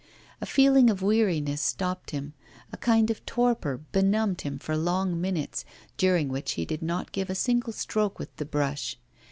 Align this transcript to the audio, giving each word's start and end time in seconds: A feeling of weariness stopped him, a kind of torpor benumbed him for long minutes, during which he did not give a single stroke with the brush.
A 0.41 0.47
feeling 0.47 0.89
of 0.89 1.03
weariness 1.03 1.61
stopped 1.61 2.09
him, 2.09 2.33
a 2.73 2.77
kind 2.77 3.11
of 3.11 3.23
torpor 3.27 3.77
benumbed 3.91 4.41
him 4.41 4.57
for 4.57 4.75
long 4.75 5.21
minutes, 5.21 5.63
during 5.95 6.29
which 6.29 6.53
he 6.53 6.65
did 6.65 6.81
not 6.81 7.11
give 7.11 7.29
a 7.29 7.35
single 7.35 7.71
stroke 7.71 8.17
with 8.17 8.35
the 8.37 8.45
brush. 8.45 8.97